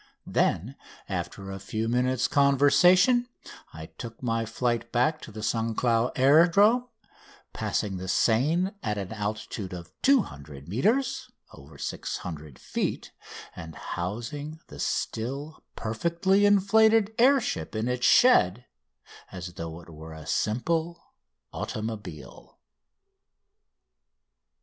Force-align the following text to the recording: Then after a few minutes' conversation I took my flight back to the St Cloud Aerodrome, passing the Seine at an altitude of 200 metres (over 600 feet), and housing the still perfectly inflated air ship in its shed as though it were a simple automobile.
Then 0.25 0.77
after 1.07 1.51
a 1.51 1.59
few 1.59 1.87
minutes' 1.87 2.27
conversation 2.27 3.27
I 3.71 3.85
took 3.85 4.23
my 4.23 4.47
flight 4.47 4.91
back 4.91 5.21
to 5.21 5.31
the 5.31 5.43
St 5.43 5.77
Cloud 5.77 6.13
Aerodrome, 6.17 6.87
passing 7.53 7.97
the 7.97 8.07
Seine 8.07 8.71
at 8.81 8.97
an 8.97 9.13
altitude 9.13 9.73
of 9.73 9.91
200 10.01 10.67
metres 10.67 11.29
(over 11.53 11.77
600 11.77 12.57
feet), 12.57 13.11
and 13.55 13.75
housing 13.75 14.59
the 14.69 14.79
still 14.79 15.63
perfectly 15.75 16.47
inflated 16.47 17.13
air 17.19 17.39
ship 17.39 17.75
in 17.75 17.87
its 17.87 18.07
shed 18.07 18.65
as 19.31 19.53
though 19.53 19.81
it 19.81 19.89
were 19.91 20.13
a 20.13 20.25
simple 20.25 21.13
automobile. 21.53 22.57